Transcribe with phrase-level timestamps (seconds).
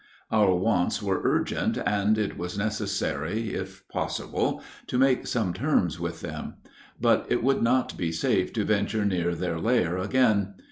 [0.31, 6.21] Our wants were urgent, and it was necessary, if possible, to make some terms with
[6.21, 6.55] them;
[6.99, 10.55] but it would not be safe to venture near their lair again.